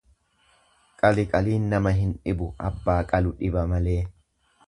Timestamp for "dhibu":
2.23-2.49